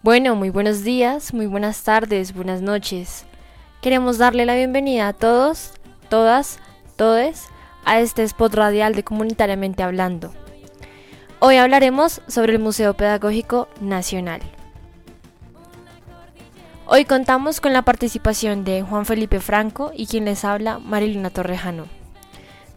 [0.00, 3.24] Bueno, muy buenos días, muy buenas tardes, buenas noches.
[3.80, 5.72] Queremos darle la bienvenida a todos,
[6.08, 6.60] todas,
[6.94, 7.48] todes
[7.84, 10.32] a este spot radial de Comunitariamente Hablando.
[11.40, 14.40] Hoy hablaremos sobre el Museo Pedagógico Nacional.
[16.86, 21.97] Hoy contamos con la participación de Juan Felipe Franco y quien les habla, Marilina Torrejano.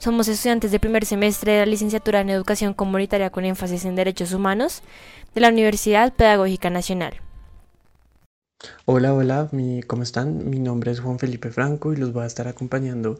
[0.00, 4.32] Somos estudiantes de primer semestre de la licenciatura en Educación Comunitaria con énfasis en Derechos
[4.32, 4.80] Humanos
[5.34, 7.20] de la Universidad Pedagógica Nacional.
[8.86, 9.50] Hola, hola,
[9.86, 10.48] ¿cómo están?
[10.48, 13.18] Mi nombre es Juan Felipe Franco y los voy a estar acompañando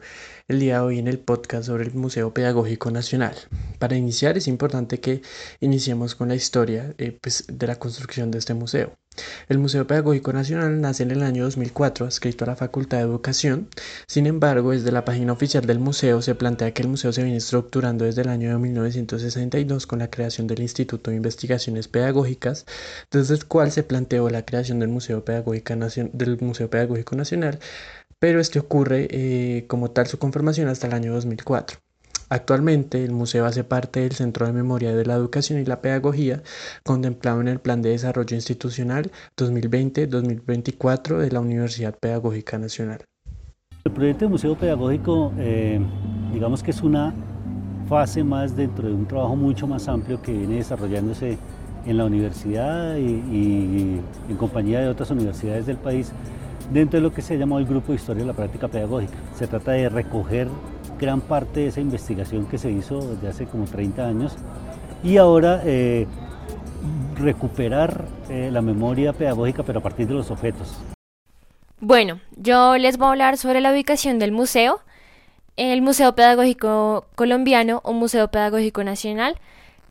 [0.48, 3.34] el día de hoy en el podcast sobre el Museo Pedagógico Nacional.
[3.80, 5.22] Para iniciar es importante que
[5.60, 8.92] iniciemos con la historia eh, pues, de la construcción de este museo.
[9.48, 13.68] El Museo Pedagógico Nacional nace en el año 2004, adscrito a la Facultad de Educación.
[14.06, 17.38] Sin embargo, desde la página oficial del museo se plantea que el museo se viene
[17.38, 22.66] estructurando desde el año de 1962 con la creación del Instituto de Investigaciones Pedagógicas,
[23.10, 25.74] desde el cual se planteó la creación del Museo Pedagógico,
[27.16, 27.59] Nacional,
[28.18, 31.80] pero este ocurre eh, como tal su conformación hasta el año 2004.
[32.32, 36.45] Actualmente el museo hace parte del Centro de Memoria de la Educación y la Pedagogía
[36.84, 43.02] contemplado en el Plan de Desarrollo Institucional 2020-2024 de la Universidad Pedagógica Nacional.
[43.84, 45.80] El proyecto de Museo Pedagógico eh,
[46.32, 47.12] digamos que es una
[47.88, 51.37] fase más dentro de un trabajo mucho más amplio que viene desarrollándose
[51.84, 56.12] en la universidad y, y en compañía de otras universidades del país
[56.72, 59.15] dentro de lo que se llama el Grupo de Historia de la Práctica Pedagógica.
[59.37, 60.46] Se trata de recoger
[61.01, 64.37] gran parte de esa investigación que se hizo desde hace como 30 años
[65.03, 66.06] y ahora eh,
[67.16, 70.76] recuperar eh, la memoria pedagógica pero a partir de los objetos.
[71.81, 74.81] Bueno, yo les voy a hablar sobre la ubicación del museo.
[75.56, 79.37] El Museo Pedagógico Colombiano o Museo Pedagógico Nacional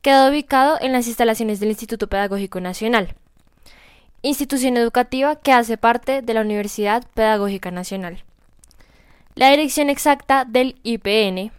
[0.02, 3.14] queda ubicado en las instalaciones del Instituto Pedagógico Nacional,
[4.22, 8.24] institución educativa que hace parte de la Universidad Pedagógica Nacional
[9.34, 11.52] la dirección exacta del IPN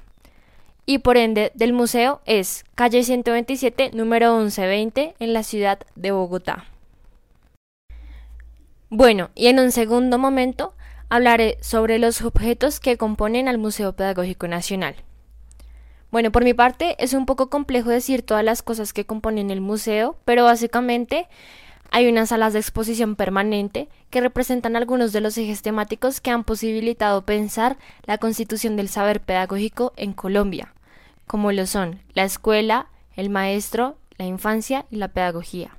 [0.86, 6.66] y por ende del museo es calle 127, número 1120, en la ciudad de Bogotá.
[8.90, 10.74] Bueno, y en un segundo momento
[11.08, 14.96] hablaré sobre los objetos que componen al Museo Pedagógico Nacional.
[16.12, 19.62] Bueno, por mi parte es un poco complejo decir todas las cosas que componen el
[19.62, 21.30] museo, pero básicamente
[21.92, 26.46] hay unas salas de exposición permanente que representan algunos de los ejes temáticos que han
[26.46, 30.74] posibilitado pensar la constitución del saber pedagógico en Colombia,
[31.28, 35.78] como lo son la escuela, el maestro, la infancia y la pedagogía.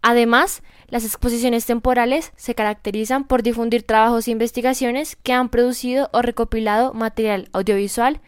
[0.00, 6.22] Además, las exposiciones temporales se caracterizan por difundir trabajos e investigaciones que han producido o
[6.22, 8.22] recopilado material audiovisual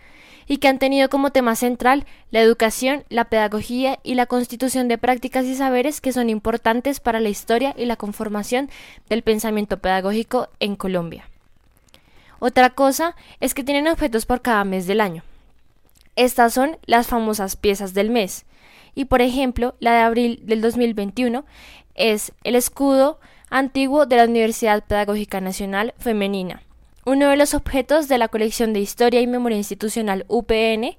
[0.50, 4.98] y que han tenido como tema central la educación, la pedagogía y la constitución de
[4.98, 8.68] prácticas y saberes que son importantes para la historia y la conformación
[9.08, 11.28] del pensamiento pedagógico en Colombia.
[12.40, 15.22] Otra cosa es que tienen objetos por cada mes del año.
[16.16, 18.44] Estas son las famosas piezas del mes.
[18.96, 21.44] Y por ejemplo, la de abril del 2021
[21.94, 26.60] es el escudo antiguo de la Universidad Pedagógica Nacional Femenina
[27.06, 30.96] uno de los objetos de la colección de Historia y Memoria Institucional UPN,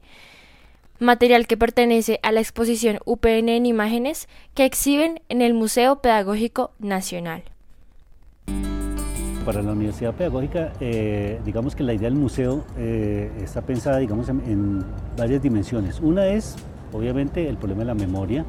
[0.99, 6.71] material que pertenece a la exposición UPN en imágenes que exhiben en el Museo Pedagógico
[6.79, 7.43] Nacional.
[9.45, 14.29] Para la Universidad Pedagógica, eh, digamos que la idea del museo eh, está pensada digamos,
[14.29, 14.83] en
[15.17, 15.99] varias dimensiones.
[15.99, 16.55] Una es,
[16.93, 18.45] obviamente, el problema de la memoria,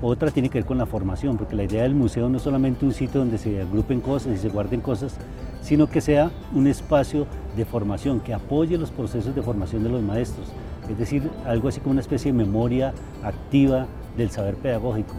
[0.00, 2.84] otra tiene que ver con la formación, porque la idea del museo no es solamente
[2.84, 5.16] un sitio donde se agrupen cosas y se guarden cosas,
[5.60, 7.26] sino que sea un espacio
[7.56, 10.48] de formación que apoye los procesos de formación de los maestros.
[10.88, 15.14] Es decir, algo así como una especie de memoria activa del saber pedagógico.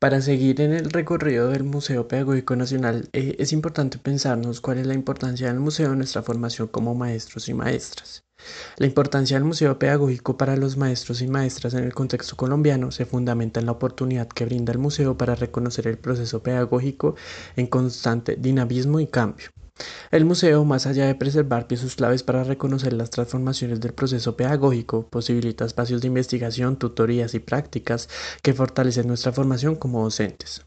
[0.00, 4.86] Para seguir en el recorrido del Museo Pedagógico Nacional, eh, es importante pensarnos cuál es
[4.86, 8.22] la importancia del museo en nuestra formación como maestros y maestras.
[8.76, 13.06] La importancia del Museo Pedagógico para los maestros y maestras en el contexto colombiano se
[13.06, 17.16] fundamenta en la oportunidad que brinda el museo para reconocer el proceso pedagógico
[17.56, 19.48] en constante dinamismo y cambio.
[20.10, 25.06] El museo, más allá de preservar piezas claves para reconocer las transformaciones del proceso pedagógico,
[25.08, 28.08] posibilita espacios de investigación, tutorías y prácticas
[28.42, 30.62] que fortalecen nuestra formación como docentes.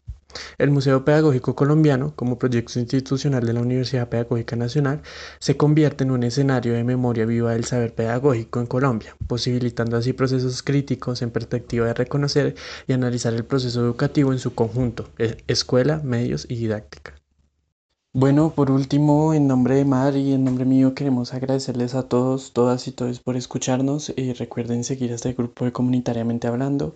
[0.58, 5.02] El Museo Pedagógico Colombiano, como proyecto institucional de la Universidad Pedagógica Nacional,
[5.38, 10.12] se convierte en un escenario de memoria viva del saber pedagógico en Colombia, posibilitando así
[10.12, 12.54] procesos críticos en perspectiva de reconocer
[12.86, 17.21] y analizar el proceso educativo en su conjunto, e, escuela, medios y didáctica.
[18.14, 22.52] Bueno, por último, en nombre de Mar y en nombre mío queremos agradecerles a todos,
[22.52, 26.94] todas y todos por escucharnos y recuerden seguir este grupo de Comunitariamente Hablando.